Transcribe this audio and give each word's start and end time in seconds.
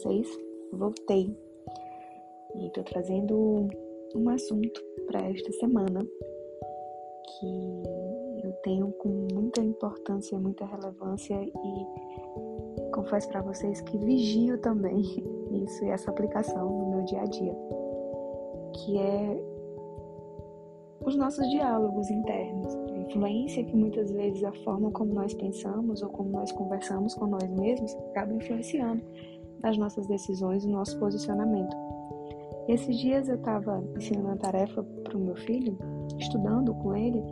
vocês? 0.00 0.38
Voltei 0.72 1.36
e 2.54 2.66
estou 2.66 2.82
trazendo 2.84 3.68
um 4.14 4.28
assunto 4.30 4.80
para 5.06 5.20
esta 5.28 5.52
semana 5.52 6.00
que 7.26 7.82
eu 8.44 8.52
tenho 8.62 8.90
com 8.92 9.26
muita 9.32 9.60
importância, 9.60 10.38
muita 10.38 10.64
relevância 10.64 11.36
e 11.42 12.90
confesso 12.92 13.28
para 13.28 13.42
vocês 13.42 13.80
que 13.82 13.98
vigio 13.98 14.58
também 14.58 15.00
isso 15.64 15.84
e 15.84 15.90
essa 15.90 16.10
aplicação 16.10 16.66
no 16.66 16.90
meu 16.96 17.04
dia 17.04 17.20
a 17.20 17.26
dia, 17.26 17.56
que 18.74 18.98
é 18.98 19.42
os 21.04 21.16
nossos 21.16 21.48
diálogos 21.50 22.10
internos, 22.10 22.74
a 22.74 22.98
influência 22.98 23.64
que 23.64 23.76
muitas 23.76 24.10
vezes 24.12 24.44
a 24.44 24.52
forma 24.64 24.90
como 24.92 25.14
nós 25.14 25.34
pensamos 25.34 26.02
ou 26.02 26.08
como 26.10 26.30
nós 26.30 26.52
conversamos 26.52 27.14
com 27.14 27.26
nós 27.26 27.48
mesmos 27.50 27.94
acaba 28.10 28.32
influenciando 28.34 29.02
nas 29.62 29.76
nossas 29.76 30.06
decisões, 30.06 30.64
no 30.64 30.72
nosso 30.72 30.98
posicionamento. 30.98 31.76
Esses 32.68 32.98
dias 32.98 33.28
eu 33.28 33.36
estava 33.36 33.82
ensinando 33.96 34.28
uma 34.28 34.36
tarefa 34.36 34.82
para 34.82 35.16
o 35.16 35.20
meu 35.20 35.36
filho, 35.36 35.76
estudando 36.18 36.74
com 36.74 36.94
ele, 36.94 37.22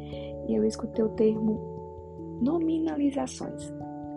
e 0.49 0.55
eu 0.55 0.65
escutei 0.65 1.05
o 1.05 1.11
termo 1.11 2.39
nominalizações. 2.41 3.73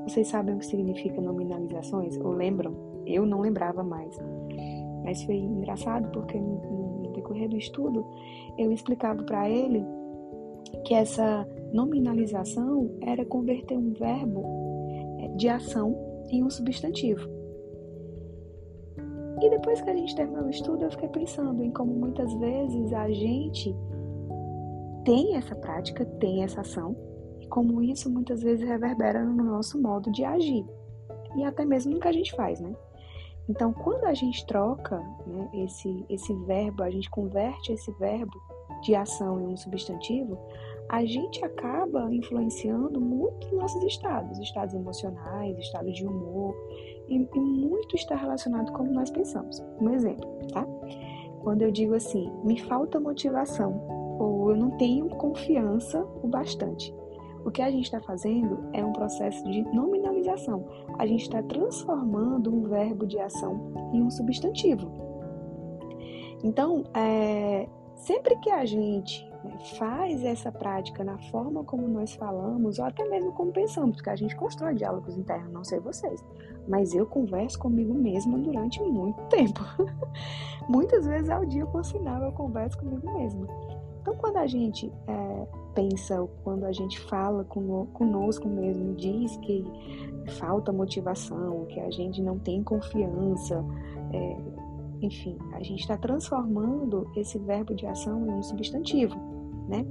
Vocês 0.07 0.27
sabem 0.27 0.55
o 0.55 0.57
que 0.57 0.65
significa 0.65 1.21
nominalizações? 1.21 2.17
Ou 2.17 2.31
lembram? 2.31 2.73
Eu 3.05 3.25
não 3.25 3.41
lembrava 3.41 3.83
mais. 3.83 4.17
Mas 5.03 5.23
foi 5.23 5.35
engraçado 5.35 6.09
porque 6.11 6.39
no, 6.39 7.01
no 7.03 7.13
decorrer 7.13 7.49
do 7.49 7.57
estudo 7.57 8.05
eu 8.57 8.71
explicava 8.71 9.23
para 9.23 9.49
ele 9.49 9.85
que 10.85 10.93
essa 10.93 11.47
nominalização 11.73 12.89
era 13.01 13.25
converter 13.25 13.77
um 13.77 13.93
verbo 13.93 14.43
é, 15.19 15.27
de 15.29 15.49
ação 15.49 15.95
em 16.29 16.43
um 16.43 16.49
substantivo. 16.49 17.40
E 19.41 19.49
depois 19.49 19.81
que 19.81 19.89
a 19.89 19.95
gente 19.95 20.15
terminou 20.15 20.45
o 20.45 20.49
estudo, 20.49 20.83
eu 20.83 20.91
fiquei 20.91 21.09
pensando 21.09 21.63
em 21.63 21.71
como 21.71 21.91
muitas 21.91 22.31
vezes 22.35 22.93
a 22.93 23.09
gente 23.09 23.75
tem 25.03 25.35
essa 25.35 25.55
prática, 25.55 26.05
tem 26.05 26.43
essa 26.43 26.61
ação, 26.61 26.95
e 27.39 27.47
como 27.47 27.81
isso 27.81 28.07
muitas 28.07 28.43
vezes 28.43 28.67
reverbera 28.67 29.23
no 29.23 29.43
nosso 29.43 29.81
modo 29.81 30.11
de 30.11 30.23
agir, 30.23 30.63
e 31.35 31.43
até 31.43 31.65
mesmo 31.65 31.93
no 31.93 31.99
que 31.99 32.07
a 32.07 32.11
gente 32.11 32.31
faz, 32.35 32.59
né? 32.59 32.75
Então, 33.49 33.73
quando 33.73 34.05
a 34.05 34.13
gente 34.13 34.45
troca 34.45 34.97
né, 35.25 35.49
esse, 35.55 36.05
esse 36.07 36.33
verbo, 36.45 36.83
a 36.83 36.91
gente 36.91 37.09
converte 37.09 37.73
esse 37.73 37.91
verbo 37.93 38.39
de 38.83 38.93
ação 38.93 39.41
em 39.41 39.53
um 39.53 39.57
substantivo, 39.57 40.37
a 40.91 41.05
gente 41.05 41.43
acaba 41.45 42.13
influenciando 42.13 42.99
muito 42.99 43.55
nossos 43.55 43.81
estados, 43.83 44.37
estados 44.39 44.75
emocionais, 44.75 45.57
estado 45.57 45.89
de 45.89 46.05
humor, 46.05 46.53
e, 47.07 47.15
e 47.15 47.39
muito 47.39 47.95
está 47.95 48.13
relacionado 48.13 48.73
com 48.73 48.79
como 48.79 48.91
nós 48.91 49.09
pensamos. 49.09 49.63
Um 49.79 49.89
exemplo, 49.91 50.29
tá? 50.51 50.67
Quando 51.39 51.61
eu 51.61 51.71
digo 51.71 51.95
assim, 51.95 52.29
me 52.43 52.59
falta 52.59 52.99
motivação, 52.99 53.87
ou 54.19 54.51
eu 54.51 54.57
não 54.57 54.71
tenho 54.71 55.07
confiança 55.07 56.03
o 56.21 56.27
bastante. 56.27 56.93
O 57.45 57.49
que 57.49 57.61
a 57.61 57.71
gente 57.71 57.85
está 57.85 58.01
fazendo 58.01 58.59
é 58.73 58.83
um 58.83 58.91
processo 58.91 59.49
de 59.49 59.63
nominalização. 59.73 60.67
A 60.99 61.07
gente 61.07 61.21
está 61.21 61.41
transformando 61.41 62.53
um 62.53 62.63
verbo 62.63 63.07
de 63.07 63.17
ação 63.17 63.71
em 63.93 64.03
um 64.03 64.11
substantivo. 64.11 64.91
Então, 66.43 66.83
é, 66.93 67.65
sempre 68.01 68.35
que 68.37 68.49
a 68.49 68.65
gente 68.65 69.25
né, 69.43 69.57
faz 69.77 70.23
essa 70.23 70.51
prática 70.51 71.03
na 71.03 71.17
forma 71.29 71.63
como 71.63 71.87
nós 71.87 72.13
falamos, 72.15 72.79
ou 72.79 72.85
até 72.85 73.07
mesmo 73.07 73.31
como 73.33 73.51
pensamos, 73.51 73.95
porque 73.95 74.09
a 74.09 74.15
gente 74.15 74.35
constrói 74.35 74.75
diálogos 74.75 75.17
internos, 75.17 75.51
não 75.51 75.63
sei 75.63 75.79
vocês, 75.79 76.23
mas 76.67 76.93
eu 76.93 77.05
converso 77.05 77.59
comigo 77.59 77.93
mesma 77.93 78.37
durante 78.37 78.81
muito 78.81 79.21
tempo. 79.29 79.61
Muitas 80.67 81.05
vezes 81.05 81.29
ao 81.29 81.45
dia, 81.45 81.65
por 81.65 81.83
sinal, 81.83 82.21
eu 82.23 82.31
converso 82.31 82.77
comigo 82.77 83.11
mesma. 83.13 83.47
Então, 84.01 84.15
quando 84.15 84.37
a 84.37 84.47
gente 84.47 84.91
é, 85.07 85.47
pensa, 85.75 86.27
quando 86.43 86.65
a 86.65 86.71
gente 86.71 86.99
fala 87.01 87.43
conosco 87.43 88.47
mesmo, 88.47 88.95
diz 88.95 89.37
que 89.37 89.63
falta 90.39 90.71
motivação, 90.71 91.65
que 91.65 91.79
a 91.79 91.91
gente 91.91 92.21
não 92.21 92.39
tem 92.39 92.63
confiança, 92.63 93.63
é, 94.11 94.37
enfim, 95.01 95.37
a 95.53 95.63
gente 95.63 95.81
está 95.81 95.97
transformando 95.97 97.09
esse 97.15 97.37
verbo 97.39 97.73
de 97.73 97.85
ação 97.85 98.25
em 98.27 98.31
um 98.31 98.43
substantivo, 98.43 99.15
né? 99.67 99.85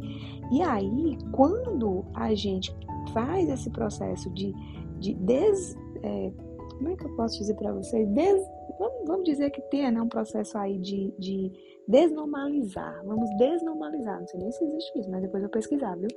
E 0.53 0.62
aí, 0.62 1.19
quando 1.32 2.04
a 2.15 2.34
gente 2.34 2.75
faz 3.12 3.48
esse 3.48 3.71
processo 3.71 4.31
de, 4.31 4.53
de 4.98 5.15
des, 5.15 5.76
é, 6.03 6.32
como 6.76 6.88
é 6.88 6.97
que 6.97 7.04
eu 7.04 7.16
posso 7.16 7.38
dizer 7.38 7.54
para 7.54 7.72
vocês? 7.72 8.09
Des, 8.09 8.43
vamos, 8.78 9.06
vamos, 9.06 9.25
dizer 9.25 9.50
que 9.50 9.60
tem 9.62 9.91
né, 9.91 10.00
um 10.00 10.09
processo 10.09 10.56
aí 10.56 10.78
de, 10.78 11.12
de 11.19 11.53
desnormalizar. 11.87 13.03
Vamos 13.04 13.28
desnormalizar. 13.37 14.21
Não 14.21 14.27
sei 14.27 14.41
nem 14.41 14.53
se 14.53 14.65
existe 14.65 14.98
isso, 14.98 15.10
mas 15.10 15.22
depois 15.22 15.42
eu 15.42 15.48
pesquisar, 15.48 15.97
viu? 15.97 16.09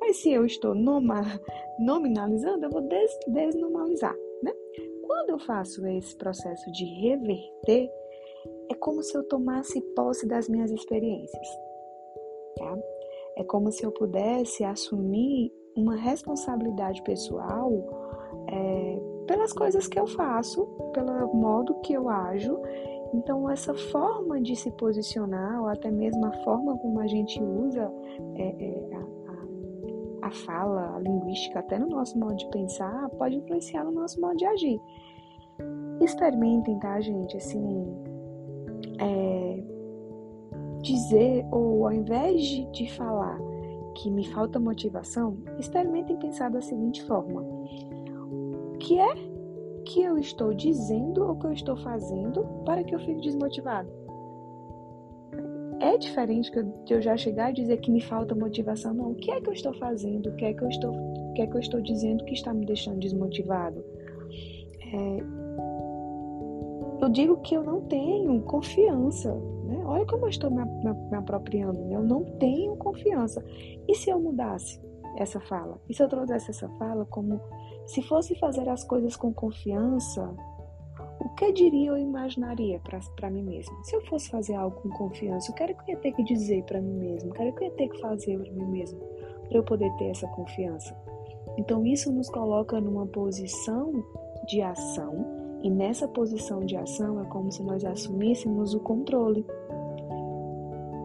Mas 0.00 0.16
se 0.16 0.30
eu 0.30 0.44
estou 0.44 0.74
noma, 0.74 1.22
nominalizando, 1.78 2.64
eu 2.64 2.70
vou 2.70 2.82
des, 2.82 3.10
desnormalizar, 3.28 4.14
né? 4.42 4.52
Quando 5.06 5.30
eu 5.30 5.38
faço 5.38 5.86
esse 5.86 6.16
processo 6.16 6.70
de 6.72 6.84
reverter, 6.84 7.90
é 8.70 8.74
como 8.74 9.02
se 9.02 9.16
eu 9.16 9.22
tomasse 9.24 9.80
posse 9.94 10.26
das 10.26 10.48
minhas 10.48 10.70
experiências, 10.70 11.48
tá? 12.56 12.78
É 13.36 13.44
como 13.44 13.70
se 13.70 13.84
eu 13.84 13.92
pudesse 13.92 14.64
assumir 14.64 15.52
uma 15.76 15.94
responsabilidade 15.94 17.02
pessoal 17.02 17.70
é, 18.48 19.00
pelas 19.26 19.52
coisas 19.52 19.86
que 19.86 19.98
eu 19.98 20.06
faço, 20.06 20.66
pelo 20.92 21.32
modo 21.34 21.80
que 21.80 21.92
eu 21.92 22.08
ajo. 22.08 22.58
Então, 23.14 23.48
essa 23.48 23.72
forma 23.74 24.40
de 24.40 24.56
se 24.56 24.70
posicionar, 24.72 25.62
ou 25.62 25.68
até 25.68 25.90
mesmo 25.90 26.26
a 26.26 26.32
forma 26.44 26.76
como 26.78 27.00
a 27.00 27.06
gente 27.06 27.42
usa 27.42 27.90
é, 28.34 28.42
é, 28.42 28.96
a, 28.96 30.24
a, 30.24 30.28
a 30.28 30.30
fala, 30.30 30.96
a 30.96 30.98
linguística, 30.98 31.60
até 31.60 31.78
no 31.78 31.88
nosso 31.88 32.18
modo 32.18 32.36
de 32.36 32.48
pensar, 32.50 33.08
pode 33.10 33.36
influenciar 33.36 33.84
no 33.84 33.92
nosso 33.92 34.20
modo 34.20 34.36
de 34.36 34.44
agir. 34.44 34.80
Experimentem, 36.00 36.78
tá, 36.80 37.00
gente? 37.00 37.36
Assim, 37.36 37.96
é, 38.98 39.62
dizer, 40.82 41.46
ou 41.50 41.86
ao 41.86 41.92
invés 41.92 42.42
de, 42.72 42.88
falar 42.92 43.38
que 43.94 44.10
me 44.10 44.26
falta 44.28 44.60
motivação, 44.60 45.36
experimentem 45.58 46.16
pensar 46.16 46.50
da 46.50 46.60
seguinte 46.60 47.02
forma: 47.04 47.40
o 47.42 48.76
que 48.78 48.98
é 48.98 49.14
que 49.84 50.02
eu 50.02 50.18
estou 50.18 50.54
dizendo 50.54 51.24
ou 51.24 51.36
que 51.36 51.46
eu 51.46 51.52
estou 51.52 51.76
fazendo 51.76 52.44
para 52.64 52.84
que 52.84 52.94
eu 52.94 52.98
fique 53.00 53.20
desmotivado? 53.20 53.88
É 55.80 55.96
diferente 55.96 56.50
de 56.84 56.92
eu 56.92 57.00
já 57.00 57.16
chegar 57.16 57.50
e 57.50 57.54
dizer 57.54 57.76
que 57.78 57.90
me 57.90 58.00
falta 58.00 58.34
motivação, 58.34 58.92
não. 58.92 59.12
O 59.12 59.14
que 59.14 59.30
é 59.30 59.40
que 59.40 59.48
eu 59.48 59.52
estou 59.52 59.72
fazendo? 59.74 60.30
O 60.30 60.36
que 60.36 60.44
é 60.44 60.52
que 60.52 60.62
eu 60.62 60.68
estou, 60.68 60.92
o 60.92 61.32
que 61.34 61.42
é 61.42 61.46
que 61.46 61.54
eu 61.56 61.60
estou 61.60 61.80
dizendo 61.80 62.24
que 62.24 62.34
está 62.34 62.52
me 62.52 62.66
deixando 62.66 62.98
desmotivado? 62.98 63.84
É, 64.92 65.22
eu 67.00 67.08
digo 67.08 67.36
que 67.38 67.54
eu 67.54 67.62
não 67.62 67.80
tenho 67.82 68.40
confiança. 68.42 69.32
Né? 69.64 69.80
Olha 69.84 70.06
como 70.06 70.24
eu 70.24 70.28
estou 70.28 70.50
me, 70.50 70.64
me, 70.64 70.92
me 70.92 71.16
apropriando. 71.16 71.78
Né? 71.84 71.96
Eu 71.96 72.02
não 72.02 72.24
tenho 72.38 72.76
confiança. 72.76 73.44
E 73.86 73.94
se 73.94 74.10
eu 74.10 74.18
mudasse 74.20 74.80
essa 75.16 75.40
fala? 75.40 75.80
E 75.88 75.94
se 75.94 76.02
eu 76.02 76.08
trouxesse 76.08 76.50
essa 76.50 76.68
fala 76.70 77.04
como 77.06 77.40
se 77.86 78.02
fosse 78.02 78.34
fazer 78.36 78.68
as 78.68 78.84
coisas 78.84 79.16
com 79.16 79.32
confiança, 79.32 80.34
o 81.20 81.28
que 81.30 81.52
diria 81.52 81.92
ou 81.92 81.98
imaginaria 81.98 82.80
para 83.16 83.30
mim 83.30 83.42
mesmo? 83.42 83.74
Se 83.84 83.96
eu 83.96 84.00
fosse 84.06 84.30
fazer 84.30 84.54
algo 84.54 84.80
com 84.80 84.88
confiança, 84.90 85.50
o 85.50 85.54
que 85.54 85.62
era 85.62 85.74
que 85.74 85.90
eu 85.90 85.94
ia 85.94 86.00
ter 86.00 86.12
que 86.12 86.22
dizer 86.24 86.62
para 86.64 86.80
mim 86.80 86.94
mesmo? 86.94 87.30
O 87.30 87.34
que 87.34 87.42
era 87.42 87.52
que 87.52 87.64
eu 87.64 87.68
ia 87.68 87.74
ter 87.74 87.88
que 87.88 88.00
fazer 88.00 88.38
para 88.38 88.52
mim 88.52 88.66
mesmo 88.66 88.98
para 89.48 89.58
eu 89.58 89.64
poder 89.64 89.90
ter 89.96 90.10
essa 90.10 90.28
confiança? 90.28 90.96
Então, 91.56 91.84
isso 91.84 92.12
nos 92.12 92.28
coloca 92.28 92.80
numa 92.80 93.06
posição 93.06 93.92
de 94.46 94.62
ação 94.62 95.37
e 95.62 95.70
nessa 95.70 96.06
posição 96.06 96.60
de 96.60 96.76
ação 96.76 97.20
é 97.20 97.24
como 97.24 97.50
se 97.50 97.62
nós 97.62 97.84
assumíssemos 97.84 98.74
o 98.74 98.80
controle. 98.80 99.44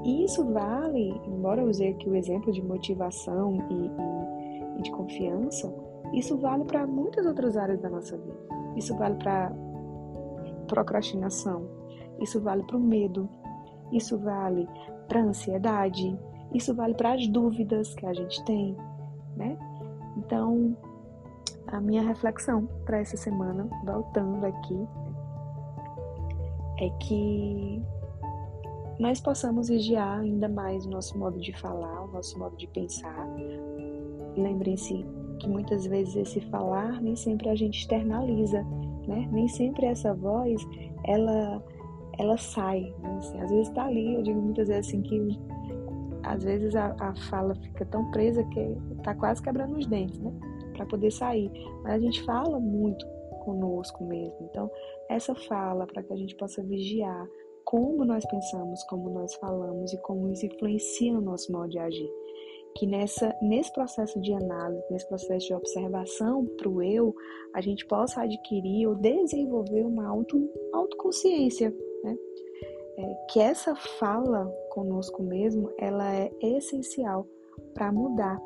E 0.04 0.26
isso 0.26 0.46
vale, 0.52 1.20
embora 1.26 1.62
eu 1.62 1.70
use 1.70 1.86
aqui 1.88 2.10
o 2.10 2.16
exemplo 2.16 2.52
de 2.52 2.62
motivação 2.62 3.56
e, 3.70 3.74
e, 3.74 4.80
e 4.80 4.82
de 4.84 4.92
confiança, 4.92 5.74
isso 6.14 6.38
vale 6.38 6.66
para 6.66 6.86
muitas 6.86 7.26
outras 7.26 7.58
áreas 7.58 7.80
da 7.80 7.90
nossa 7.90 8.18
vida. 8.18 8.38
Isso 8.76 8.96
vale 8.96 9.16
para 9.16 9.52
procrastinação, 10.68 11.68
isso 12.20 12.40
vale 12.42 12.64
para 12.64 12.78
o 12.78 12.80
medo, 12.80 13.30
isso 13.92 14.18
vale 14.18 14.68
para 15.08 15.22
a 15.22 15.24
ansiedade, 15.24 16.18
isso 16.54 16.74
vale 16.76 16.94
para 16.94 17.14
as 17.14 17.28
dúvidas 17.28 17.94
que 17.96 18.06
a 18.06 18.14
gente 18.14 18.44
tem, 18.46 18.76
né? 19.36 19.58
Então, 20.18 20.76
a 21.74 21.82
minha 21.82 22.02
reflexão 22.02 22.68
para 22.86 23.00
essa 23.00 23.18
semana, 23.18 23.68
voltando 23.84 24.46
aqui, 24.46 24.88
é 26.80 26.90
que 27.00 27.82
nós 29.00 29.20
possamos 29.20 29.70
vigiar 29.70 30.20
ainda 30.20 30.48
mais 30.48 30.86
o 30.86 30.90
nosso 30.90 31.18
modo 31.18 31.40
de 31.40 31.52
falar, 31.54 32.04
o 32.04 32.08
nosso 32.08 32.38
modo 32.38 32.56
de 32.56 32.68
pensar. 32.68 33.28
Lembrem-se 34.38 35.06
que 35.40 35.48
muitas 35.48 35.86
vezes 35.86 36.16
esse 36.16 36.42
falar 36.50 37.02
nem 37.02 37.16
sempre 37.16 37.50
a 37.50 37.56
gente 37.56 37.80
externaliza 37.80 38.66
né? 39.08 39.28
Nem 39.32 39.48
sempre 39.48 39.86
essa 39.86 40.14
voz, 40.14 40.62
ela, 41.06 41.64
ela 42.18 42.38
sai, 42.38 42.94
né? 43.02 43.16
assim, 43.18 43.42
às 43.42 43.50
vezes 43.50 43.68
está 43.68 43.86
ali, 43.86 44.16
eu 44.16 44.24
digo 44.24 44.42
muitas 44.42 44.68
vezes 44.68 44.88
assim 44.88 45.02
que 45.02 45.40
às 46.24 46.44
vezes 46.44 46.76
a, 46.76 46.96
a 47.00 47.16
fala 47.30 47.54
fica 47.56 47.86
tão 47.86 48.10
presa 48.12 48.44
que 48.46 48.78
está 48.98 49.14
quase 49.14 49.42
quebrando 49.42 49.78
os 49.78 49.86
dentes, 49.86 50.20
né? 50.20 50.32
Para 50.74 50.86
poder 50.86 51.12
sair. 51.12 51.52
Mas 51.84 51.94
a 51.94 52.00
gente 52.00 52.24
fala 52.24 52.60
muito 52.60 53.06
conosco 53.46 54.04
mesmo. 54.06 54.38
Então, 54.42 54.70
essa 55.10 55.36
fala 55.36 55.86
para 55.86 56.04
que 56.04 56.14
a 56.14 56.18
gente 56.18 56.36
possa 56.36 56.64
vigiar 56.64 57.28
como 57.64 58.04
nós 58.04 58.26
pensamos, 58.26 58.84
como 58.84 59.10
nós 59.10 59.34
falamos 59.36 59.94
e 59.94 59.98
como 60.02 60.30
isso 60.30 60.46
influencia 60.46 61.18
o 61.18 61.22
nosso 61.22 61.52
modo 61.52 61.70
de 61.70 61.80
agir 61.80 62.10
que 62.76 62.88
nessa, 62.88 63.36
nesse 63.42 63.72
processo 63.72 64.20
de 64.20 64.34
análise, 64.34 64.84
nesse 64.90 65.08
processo 65.08 65.48
de 65.48 65.54
observação 65.54 66.46
para 66.58 66.70
o 66.70 66.82
eu, 66.82 67.16
a 67.54 67.62
gente 67.62 67.86
possa 67.86 68.22
adquirir 68.22 68.88
ou 68.88 68.96
desenvolver 68.96 69.84
uma 69.84 70.08
auto, 70.08 70.50
autoconsciência, 70.74 71.74
né? 72.04 72.18
É, 72.96 73.14
que 73.32 73.40
essa 73.40 73.76
fala 73.76 74.46
conosco 74.70 75.24
mesmo, 75.24 75.72
ela 75.78 76.16
é 76.16 76.32
essencial 76.42 77.28
para 77.74 77.92
mudar 77.92 78.40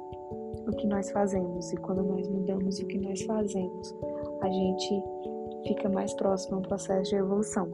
o 0.68 0.76
que 0.76 0.88
nós 0.88 1.10
fazemos. 1.12 1.72
E 1.72 1.78
quando 1.78 2.04
nós 2.04 2.28
mudamos 2.28 2.80
o 2.80 2.88
que 2.88 2.98
nós 3.00 3.22
fazemos, 3.24 3.96
a 4.42 4.50
gente 4.50 5.04
fica 5.68 5.90
mais 5.90 6.14
próximo 6.14 6.58
a 6.58 6.60
um 6.60 6.64
processo 6.64 7.10
de 7.10 7.16
evolução. 7.16 7.70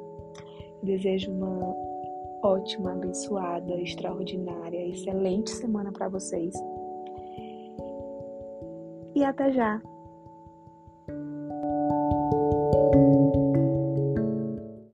desejo 0.84 1.32
uma 1.32 1.76
ótima, 2.44 2.92
abençoada, 2.92 3.80
extraordinária, 3.80 4.90
excelente 4.90 5.50
semana 5.52 5.92
para 5.92 6.10
vocês. 6.10 6.54
E 9.16 9.24
até 9.24 9.52
já! 9.52 9.82